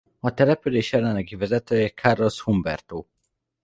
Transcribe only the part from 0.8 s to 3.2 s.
jelenlegi vezetője Carlos Humberto.